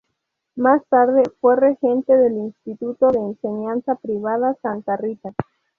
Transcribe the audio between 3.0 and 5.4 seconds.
de Enseñanza Privada Santa Rita.